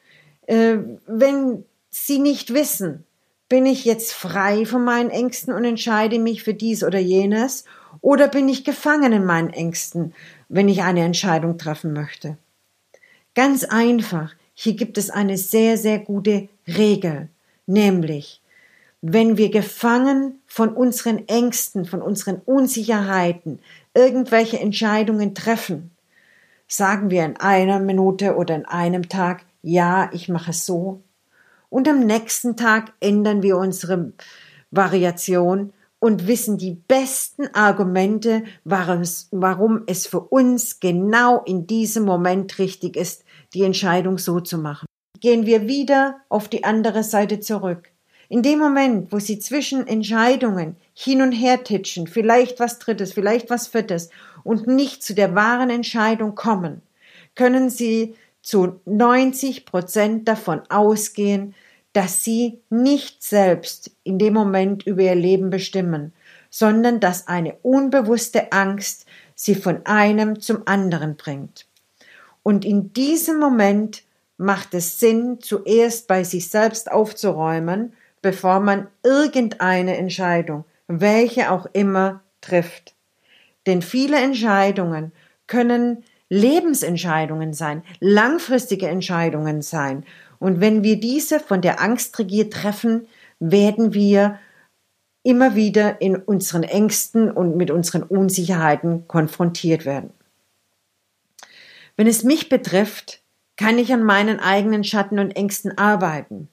Äh, 0.47 0.77
wenn 1.07 1.63
sie 1.89 2.19
nicht 2.19 2.53
wissen, 2.53 3.05
bin 3.47 3.65
ich 3.65 3.85
jetzt 3.85 4.11
frei 4.11 4.65
von 4.65 4.83
meinen 4.83 5.11
Ängsten 5.11 5.53
und 5.53 5.63
entscheide 5.63 6.19
mich 6.19 6.43
für 6.43 6.53
dies 6.53 6.83
oder 6.83 6.99
jenes, 6.99 7.65
oder 8.01 8.27
bin 8.27 8.49
ich 8.49 8.63
gefangen 8.63 9.13
in 9.13 9.25
meinen 9.25 9.51
Ängsten, 9.51 10.13
wenn 10.49 10.67
ich 10.67 10.83
eine 10.83 11.03
Entscheidung 11.03 11.57
treffen 11.57 11.93
möchte? 11.93 12.37
Ganz 13.33 13.63
einfach, 13.63 14.33
hier 14.53 14.73
gibt 14.73 14.97
es 14.97 15.09
eine 15.09 15.37
sehr, 15.37 15.77
sehr 15.77 15.99
gute 15.99 16.49
Regel, 16.67 17.29
nämlich, 17.65 18.41
wenn 19.01 19.37
wir 19.37 19.49
gefangen 19.49 20.39
von 20.47 20.69
unseren 20.69 21.27
Ängsten, 21.27 21.85
von 21.85 22.01
unseren 22.01 22.41
Unsicherheiten 22.45 23.59
irgendwelche 23.93 24.59
Entscheidungen 24.59 25.35
treffen, 25.35 25.94
sagen 26.67 27.09
wir 27.09 27.25
in 27.25 27.37
einer 27.37 27.79
Minute 27.79 28.35
oder 28.35 28.55
in 28.55 28.65
einem 28.65 29.09
Tag, 29.09 29.45
ja, 29.61 30.09
ich 30.13 30.29
mache 30.29 30.51
es 30.51 30.65
so. 30.65 31.03
Und 31.69 31.87
am 31.87 31.99
nächsten 31.99 32.55
Tag 32.55 32.93
ändern 32.99 33.43
wir 33.43 33.57
unsere 33.57 34.13
Variation 34.71 35.73
und 35.99 36.27
wissen 36.27 36.57
die 36.57 36.71
besten 36.71 37.47
Argumente, 37.53 38.43
warum 38.63 39.83
es 39.87 40.07
für 40.07 40.19
uns 40.19 40.79
genau 40.79 41.41
in 41.43 41.65
diesem 41.67 42.05
Moment 42.05 42.59
richtig 42.59 42.95
ist, 42.95 43.23
die 43.53 43.63
Entscheidung 43.63 44.17
so 44.17 44.39
zu 44.39 44.57
machen. 44.57 44.85
gehen 45.19 45.45
wir 45.45 45.67
wieder 45.67 46.17
auf 46.29 46.47
die 46.47 46.63
andere 46.63 47.03
Seite 47.03 47.39
zurück. 47.39 47.89
In 48.29 48.41
dem 48.41 48.59
Moment, 48.59 49.11
wo 49.11 49.19
Sie 49.19 49.39
zwischen 49.39 49.87
Entscheidungen 49.87 50.77
hin 50.93 51.21
und 51.21 51.31
her 51.31 51.63
titschen, 51.63 52.07
vielleicht 52.07 52.59
was 52.59 52.79
Drittes, 52.79 53.13
vielleicht 53.13 53.49
was 53.49 53.67
Viertes 53.67 54.09
und 54.45 54.67
nicht 54.67 55.03
zu 55.03 55.13
der 55.13 55.35
wahren 55.35 55.69
Entscheidung 55.69 56.35
kommen, 56.35 56.81
können 57.33 57.69
Sie 57.69 58.15
zu 58.41 58.79
90 58.85 59.65
Prozent 59.65 60.27
davon 60.27 60.61
ausgehen, 60.69 61.55
dass 61.91 62.23
Sie 62.23 62.59
nicht 62.69 63.23
selbst 63.23 63.91
in 64.03 64.19
dem 64.19 64.33
Moment 64.33 64.85
über 64.85 65.01
Ihr 65.01 65.15
Leben 65.15 65.49
bestimmen, 65.49 66.13
sondern 66.49 66.99
dass 67.01 67.27
eine 67.27 67.55
unbewusste 67.63 68.53
Angst 68.53 69.05
Sie 69.33 69.55
von 69.55 69.85
einem 69.85 70.39
zum 70.39 70.65
anderen 70.67 71.17
bringt. 71.17 71.65
Und 72.43 72.63
in 72.63 72.93
diesem 72.93 73.39
Moment 73.39 74.03
macht 74.37 74.73
es 74.73 74.99
Sinn, 74.99 75.39
zuerst 75.41 76.07
bei 76.07 76.23
sich 76.23 76.49
selbst 76.49 76.91
aufzuräumen, 76.91 77.93
bevor 78.21 78.59
man 78.59 78.87
irgendeine 79.03 79.97
Entscheidung, 79.97 80.65
welche 80.87 81.51
auch 81.51 81.65
immer, 81.73 82.21
trifft. 82.41 82.94
Denn 83.65 83.81
viele 83.81 84.17
Entscheidungen 84.17 85.11
können 85.47 86.03
Lebensentscheidungen 86.29 87.53
sein, 87.53 87.83
langfristige 87.99 88.87
Entscheidungen 88.87 89.61
sein. 89.61 90.05
Und 90.39 90.59
wenn 90.59 90.83
wir 90.83 90.99
diese 90.99 91.39
von 91.39 91.61
der 91.61 91.81
Angst 91.81 92.17
regiert 92.19 92.53
treffen, 92.53 93.07
werden 93.39 93.93
wir 93.93 94.39
immer 95.23 95.55
wieder 95.55 96.01
in 96.01 96.15
unseren 96.15 96.63
Ängsten 96.63 97.31
und 97.31 97.57
mit 97.57 97.71
unseren 97.71 98.03
Unsicherheiten 98.03 99.07
konfrontiert 99.07 99.85
werden. 99.85 100.11
Wenn 101.97 102.07
es 102.07 102.23
mich 102.23 102.49
betrifft, 102.49 103.21
kann 103.55 103.77
ich 103.77 103.93
an 103.93 104.03
meinen 104.03 104.39
eigenen 104.39 104.83
Schatten 104.83 105.17
und 105.17 105.31
Ängsten 105.31 105.77
arbeiten. 105.77 106.49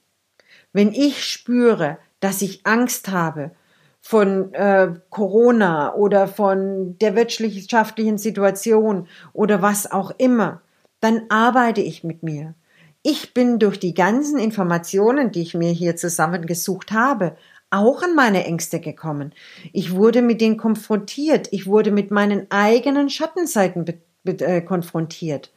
Wenn 0.71 0.91
ich 0.93 1.23
spüre, 1.23 1.97
dass 2.19 2.41
ich 2.41 2.65
Angst 2.65 3.09
habe 3.09 3.51
von 4.05 4.53
äh, 4.53 4.89
Corona 5.09 5.95
oder 5.95 6.27
von 6.27 6.97
der 6.99 7.15
wirtschaftlichen 7.15 8.17
Situation 8.17 9.07
oder 9.31 9.61
was 9.61 9.89
auch 9.89 10.11
immer, 10.17 10.61
dann 10.99 11.21
arbeite 11.29 11.79
ich 11.79 12.03
mit 12.03 12.21
mir. 12.21 12.53
Ich 13.01 13.33
bin 13.33 13.59
durch 13.59 13.79
die 13.79 13.93
ganzen 13.93 14.39
Informationen, 14.39 15.31
die 15.31 15.41
ich 15.41 15.53
mir 15.53 15.71
hier 15.71 15.95
zusammengesucht 15.95 16.91
habe, 16.91 17.37
auch 17.69 18.03
an 18.03 18.13
meine 18.13 18.43
Ängste 18.43 18.81
gekommen. 18.81 19.33
Ich 19.71 19.95
wurde 19.95 20.21
mit 20.21 20.41
denen 20.41 20.57
konfrontiert. 20.57 21.47
Ich 21.51 21.65
wurde 21.65 21.91
mit 21.91 22.11
meinen 22.11 22.51
eigenen 22.51 23.09
Schattenseiten 23.09 23.85
äh, 24.25 24.61
konfrontiert. 24.61 25.53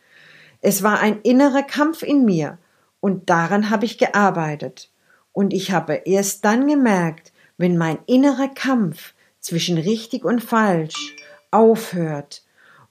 Es 0.61 0.85
war 0.85 1.01
ein 1.01 1.21
innerer 1.23 1.65
Kampf 1.65 2.05
in 2.05 2.25
mir 2.25 2.59
und 3.01 3.29
daran 3.29 3.71
habe 3.71 3.87
ich 3.87 3.99
gearbeitet. 3.99 4.93
Und 5.33 5.53
ich 5.53 5.73
habe 5.73 5.95
erst 6.05 6.45
dann 6.45 6.69
gemerkt, 6.69 7.33
wenn 7.59 7.77
mein 7.77 7.99
innerer 8.07 8.49
Kampf 8.49 9.15
zwischen 9.41 9.79
richtig 9.79 10.25
und 10.25 10.43
falsch 10.43 11.15
aufhört 11.51 12.43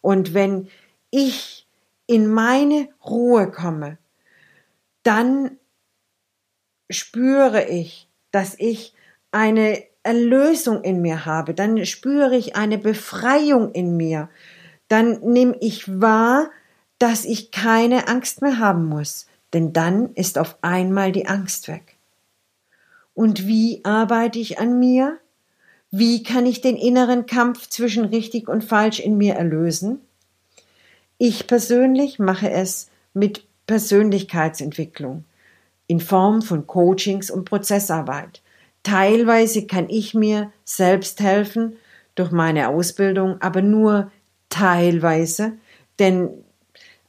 und 0.01 0.34
wenn 0.34 0.69
ich 1.12 1.67
in 2.07 2.27
meine 2.27 2.89
Ruhe 3.03 3.51
komme, 3.51 3.98
dann 5.03 5.57
spüre 6.89 7.65
ich, 7.65 8.07
dass 8.31 8.55
ich 8.57 8.93
eine 9.31 9.84
Erlösung 10.03 10.84
in 10.84 11.01
mir 11.01 11.25
habe, 11.25 11.53
dann 11.53 11.84
spüre 11.86 12.36
ich 12.36 12.55
eine 12.55 12.77
Befreiung 12.77 13.72
in 13.72 13.98
mir, 13.98 14.29
dann 14.88 15.19
nehme 15.22 15.57
ich 15.62 16.00
wahr, 16.00 16.51
dass 17.00 17.25
ich 17.25 17.51
keine 17.51 18.07
Angst 18.07 18.41
mehr 18.41 18.60
haben 18.60 18.86
muss, 18.86 19.27
denn 19.53 19.74
dann 19.74 20.13
ist 20.13 20.38
auf 20.38 20.57
einmal 20.61 21.11
die 21.11 21.27
Angst 21.27 21.68
weg. 21.68 21.95
Und 23.15 23.47
wie 23.47 23.81
arbeite 23.83 24.37
ich 24.37 24.59
an 24.59 24.77
mir? 24.77 25.17
Wie 25.89 26.21
kann 26.21 26.45
ich 26.45 26.61
den 26.61 26.75
inneren 26.75 27.25
Kampf 27.25 27.69
zwischen 27.69 28.05
richtig 28.05 28.47
und 28.47 28.63
falsch 28.63 28.99
in 28.99 29.17
mir 29.17 29.33
erlösen? 29.35 30.01
Ich 31.17 31.47
persönlich 31.47 32.19
mache 32.19 32.51
es 32.51 32.89
mit 33.13 33.45
Persönlichkeitsentwicklung 33.65 35.23
in 35.87 36.01
Form 36.01 36.41
von 36.41 36.67
Coachings 36.67 37.31
und 37.31 37.45
Prozessarbeit. 37.45 38.41
Teilweise 38.83 39.65
kann 39.65 39.89
ich 39.89 40.13
mir 40.13 40.51
selbst 40.65 41.21
helfen 41.21 41.77
durch 42.15 42.31
meine 42.31 42.67
Ausbildung, 42.67 43.41
aber 43.41 43.61
nur 43.61 44.11
teilweise, 44.49 45.53
denn 45.99 46.29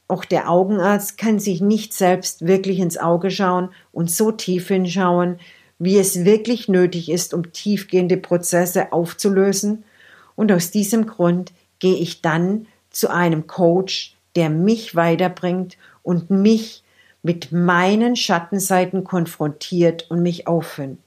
auch 0.07 0.23
der 0.23 0.49
Augenarzt 0.49 1.17
kann 1.17 1.39
sich 1.39 1.59
nicht 1.59 1.93
selbst 1.93 2.47
wirklich 2.47 2.79
ins 2.79 2.97
Auge 2.97 3.29
schauen 3.29 3.69
und 3.91 4.09
so 4.09 4.31
tief 4.31 4.69
hinschauen, 4.69 5.39
wie 5.79 5.97
es 5.97 6.25
wirklich 6.25 6.67
nötig 6.67 7.09
ist, 7.09 7.33
um 7.33 7.51
tiefgehende 7.51 8.17
Prozesse 8.17 8.91
aufzulösen. 8.91 9.83
Und 10.35 10.51
aus 10.51 10.71
diesem 10.71 11.05
Grund 11.05 11.53
gehe 11.79 11.95
ich 11.95 12.21
dann 12.21 12.67
zu 12.89 13.09
einem 13.09 13.47
Coach, 13.47 14.15
der 14.35 14.49
mich 14.49 14.95
weiterbringt 14.95 15.77
und 16.03 16.29
mich 16.29 16.83
mit 17.21 17.51
meinen 17.51 18.15
Schattenseiten 18.15 19.03
konfrontiert 19.03 20.09
und 20.09 20.21
mich 20.21 20.47
auffüllt. 20.47 20.97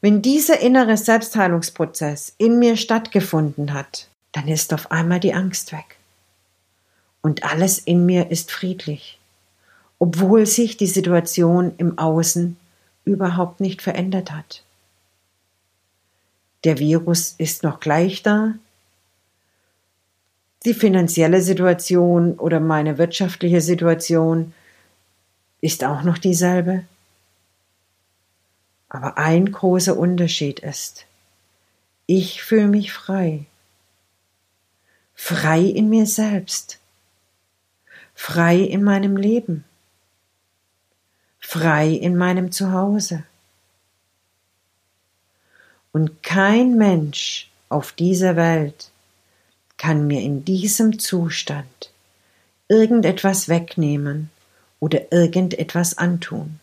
Wenn 0.00 0.20
dieser 0.22 0.60
innere 0.60 0.96
Selbstheilungsprozess 0.96 2.34
in 2.36 2.58
mir 2.58 2.76
stattgefunden 2.76 3.72
hat, 3.72 4.08
dann 4.32 4.48
ist 4.48 4.74
auf 4.74 4.90
einmal 4.90 5.20
die 5.20 5.32
Angst 5.32 5.72
weg. 5.72 5.96
Und 7.22 7.44
alles 7.44 7.78
in 7.78 8.04
mir 8.04 8.30
ist 8.30 8.52
friedlich, 8.52 9.18
obwohl 9.98 10.44
sich 10.44 10.76
die 10.76 10.86
Situation 10.86 11.72
im 11.78 11.98
Außen 11.98 12.58
überhaupt 13.04 13.60
nicht 13.60 13.82
verändert 13.82 14.32
hat. 14.32 14.62
Der 16.64 16.78
Virus 16.78 17.34
ist 17.36 17.62
noch 17.62 17.80
gleich 17.80 18.22
da. 18.22 18.54
Die 20.64 20.72
finanzielle 20.72 21.42
Situation 21.42 22.38
oder 22.38 22.58
meine 22.58 22.96
wirtschaftliche 22.96 23.60
Situation 23.60 24.54
ist 25.60 25.84
auch 25.84 26.02
noch 26.02 26.16
dieselbe. 26.16 26.84
Aber 28.88 29.18
ein 29.18 29.52
großer 29.52 29.96
Unterschied 29.96 30.60
ist, 30.60 31.04
ich 32.06 32.42
fühle 32.42 32.68
mich 32.68 32.92
frei. 32.92 33.44
Frei 35.14 35.60
in 35.60 35.90
mir 35.90 36.06
selbst. 36.06 36.78
Frei 38.14 38.58
in 38.58 38.82
meinem 38.82 39.16
Leben 39.16 39.64
frei 41.54 41.90
in 41.90 42.16
meinem 42.16 42.50
Zuhause. 42.50 43.22
Und 45.92 46.24
kein 46.24 46.76
Mensch 46.76 47.48
auf 47.68 47.92
dieser 47.92 48.34
Welt 48.34 48.90
kann 49.76 50.08
mir 50.08 50.20
in 50.20 50.44
diesem 50.44 50.98
Zustand 50.98 51.92
irgendetwas 52.66 53.48
wegnehmen 53.48 54.30
oder 54.80 55.12
irgendetwas 55.12 55.96
antun 55.96 56.58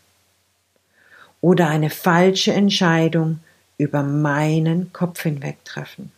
oder 1.40 1.68
eine 1.68 1.88
falsche 1.88 2.52
Entscheidung 2.52 3.40
über 3.78 4.02
meinen 4.02 4.92
Kopf 4.92 5.22
hinweg 5.22 5.64
treffen. 5.64 6.12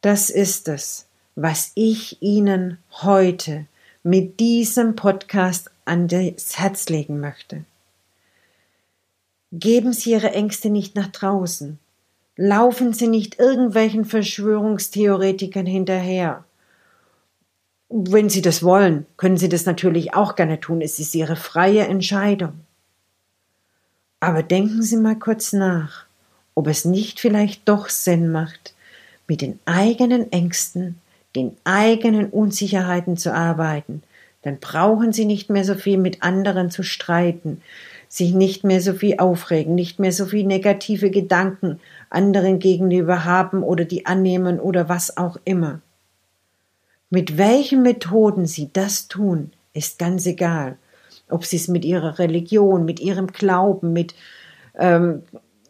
Das 0.00 0.30
ist 0.30 0.68
es, 0.68 1.06
was 1.34 1.72
ich 1.74 2.22
Ihnen 2.22 2.78
heute 3.02 3.66
mit 4.04 4.38
diesem 4.38 4.94
Podcast 4.94 5.72
an 5.84 6.06
das 6.06 6.56
Herz 6.56 6.88
legen 6.88 7.18
möchte. 7.18 7.64
Geben 9.50 9.92
Sie 9.92 10.12
Ihre 10.12 10.30
Ängste 10.30 10.70
nicht 10.70 10.94
nach 10.94 11.08
draußen. 11.08 11.80
Laufen 12.36 12.92
Sie 12.92 13.08
nicht 13.08 13.40
irgendwelchen 13.40 14.04
Verschwörungstheoretikern 14.04 15.66
hinterher. 15.66 16.44
Wenn 17.88 18.28
Sie 18.28 18.42
das 18.42 18.62
wollen, 18.62 19.04
können 19.16 19.36
Sie 19.36 19.48
das 19.48 19.66
natürlich 19.66 20.14
auch 20.14 20.36
gerne 20.36 20.60
tun. 20.60 20.80
Es 20.80 21.00
ist 21.00 21.16
Ihre 21.16 21.34
freie 21.34 21.88
Entscheidung. 21.88 22.60
Aber 24.20 24.44
denken 24.44 24.82
Sie 24.82 24.96
mal 24.96 25.18
kurz 25.18 25.52
nach, 25.52 26.04
ob 26.54 26.68
es 26.68 26.84
nicht 26.84 27.18
vielleicht 27.18 27.68
doch 27.68 27.88
Sinn 27.88 28.30
macht, 28.30 28.74
mit 29.28 29.42
den 29.42 29.60
eigenen 29.66 30.32
Ängsten, 30.32 30.96
den 31.36 31.56
eigenen 31.62 32.30
Unsicherheiten 32.30 33.16
zu 33.16 33.32
arbeiten, 33.32 34.02
dann 34.42 34.58
brauchen 34.58 35.12
sie 35.12 35.26
nicht 35.26 35.50
mehr 35.50 35.64
so 35.64 35.74
viel 35.74 35.98
mit 35.98 36.22
anderen 36.22 36.70
zu 36.70 36.82
streiten, 36.82 37.60
sich 38.08 38.32
nicht 38.32 38.64
mehr 38.64 38.80
so 38.80 38.94
viel 38.94 39.18
aufregen, 39.18 39.74
nicht 39.74 39.98
mehr 39.98 40.12
so 40.12 40.26
viel 40.26 40.46
negative 40.46 41.10
Gedanken 41.10 41.78
anderen 42.08 42.58
gegenüber 42.58 43.24
haben 43.26 43.62
oder 43.62 43.84
die 43.84 44.06
annehmen 44.06 44.58
oder 44.58 44.88
was 44.88 45.16
auch 45.18 45.36
immer. 45.44 45.80
Mit 47.10 47.36
welchen 47.36 47.82
Methoden 47.82 48.46
sie 48.46 48.70
das 48.72 49.08
tun, 49.08 49.52
ist 49.74 49.98
ganz 49.98 50.24
egal. 50.26 50.78
Ob 51.28 51.44
sie 51.44 51.56
es 51.56 51.68
mit 51.68 51.84
ihrer 51.84 52.18
Religion, 52.18 52.86
mit 52.86 53.00
ihrem 53.00 53.26
Glauben, 53.28 53.92
mit 53.92 54.14
ähm, 54.78 55.22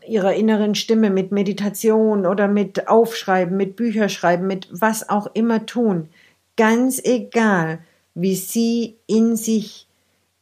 ihrer 0.08 0.34
inneren 0.34 0.74
Stimme, 0.74 1.10
mit 1.10 1.32
Meditation 1.32 2.26
oder 2.26 2.48
mit 2.48 2.88
Aufschreiben, 2.88 3.56
mit 3.56 3.76
Bücherschreiben, 3.76 4.46
mit 4.46 4.68
was 4.70 5.08
auch 5.08 5.28
immer 5.34 5.66
tun. 5.66 6.08
Ganz 6.56 7.00
egal, 7.02 7.78
wie 8.14 8.34
sie 8.34 8.96
in 9.06 9.36
sich 9.36 9.86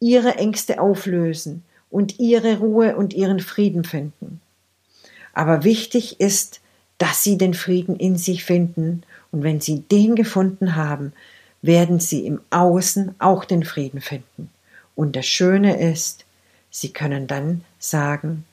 ihre 0.00 0.37
Ängste 0.37 0.81
auflösen 0.81 1.62
und 1.90 2.18
ihre 2.18 2.59
Ruhe 2.59 2.96
und 2.96 3.14
ihren 3.14 3.40
Frieden 3.40 3.85
finden. 3.85 4.40
Aber 5.33 5.64
wichtig 5.64 6.20
ist, 6.20 6.61
dass 6.98 7.22
sie 7.22 7.37
den 7.37 7.55
Frieden 7.55 7.96
in 7.96 8.16
sich 8.16 8.44
finden 8.44 9.02
und 9.33 9.42
wenn 9.42 9.61
sie 9.61 9.81
den 9.81 10.14
gefunden 10.14 10.76
haben, 10.76 11.12
werden 11.61 12.00
sie 12.00 12.26
im 12.26 12.40
Außen 12.50 13.14
auch 13.18 13.44
den 13.44 13.64
Frieden 13.64 14.00
finden. 14.00 14.50
Und 14.94 15.16
das 15.16 15.26
Schöne 15.26 15.79
ist, 15.79 16.24
sie 16.70 16.92
können 16.92 17.26
dann 17.26 17.62
sagen, 17.79 18.44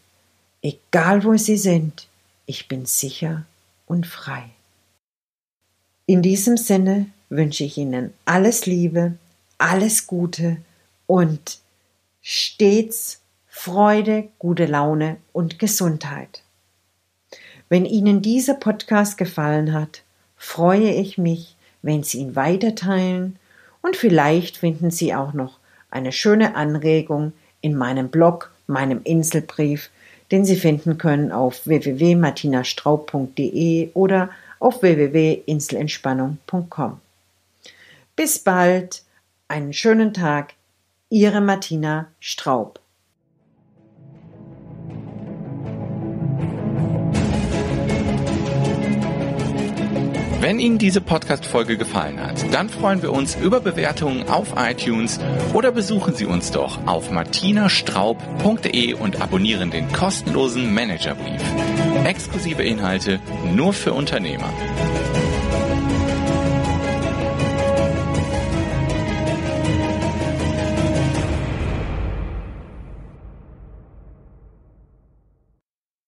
egal 0.64 1.24
wo 1.24 1.38
sie 1.38 1.58
sind, 1.58 2.08
ich 2.48 2.68
bin 2.68 2.88
sicher 2.88 3.46
und 3.86 4.08
frei. 4.08 4.46
In 6.08 6.22
diesem 6.22 6.58
Sinne 6.58 7.06
wünsche 7.30 7.64
ich 7.64 7.78
Ihnen 7.78 8.14
alles 8.26 8.66
Liebe, 8.66 9.14
alles 9.58 10.08
Gute 10.08 10.58
und 11.06 11.60
stets 12.22 13.20
Freude, 13.48 14.30
gute 14.40 14.66
Laune 14.66 15.18
und 15.32 15.60
Gesundheit. 15.60 16.42
Wenn 17.70 17.86
Ihnen 17.86 18.22
dieser 18.22 18.56
Podcast 18.56 19.18
gefallen 19.18 19.74
hat, 19.74 20.02
freue 20.36 20.92
ich 20.92 21.18
mich, 21.18 21.56
wenn 21.82 22.04
Sie 22.04 22.20
ihn 22.20 22.36
weiterteilen 22.36 23.38
und 23.82 23.96
vielleicht 23.96 24.58
finden 24.58 24.92
Sie 24.92 25.14
auch 25.14 25.34
noch 25.34 25.60
eine 25.92 26.12
schöne 26.12 26.56
Anregung 26.56 27.34
in 27.62 27.76
meinem 27.76 28.10
Blog, 28.10 28.52
meinem 28.68 29.02
Inselbrief, 29.04 29.90
den 30.34 30.44
Sie 30.46 30.56
finden 30.56 30.98
können 30.98 31.32
auf 31.32 31.68
www.martinastraub.de 31.68 33.92
oder 33.94 34.32
auf 34.60 34.82
www.inselentspannung.com. 34.82 37.00
Bis 38.16 38.40
bald, 38.40 39.04
einen 39.48 39.74
schönen 39.74 40.12
Tag, 40.12 40.56
Ihre 41.10 41.40
Martina 41.40 42.08
Straub. 42.20 42.80
Wenn 50.44 50.60
Ihnen 50.60 50.78
diese 50.78 51.00
Podcast-Folge 51.00 51.78
gefallen 51.78 52.20
hat, 52.20 52.54
dann 52.54 52.68
freuen 52.68 53.02
wir 53.02 53.14
uns 53.14 53.36
über 53.36 53.62
Bewertungen 53.62 54.28
auf 54.28 54.56
iTunes 54.58 55.18
oder 55.54 55.72
besuchen 55.72 56.16
Sie 56.16 56.26
uns 56.26 56.52
doch 56.52 56.86
auf 56.86 57.12
martinastraub.de 57.12 58.94
und 58.96 59.22
abonnieren 59.22 59.72
den 59.72 59.90
kostenlosen 59.94 60.74
Managerbrief. 60.74 61.42
Exklusive 62.04 62.62
Inhalte 62.62 63.22
nur 63.56 63.72
für 63.72 63.94
Unternehmer. 63.94 64.52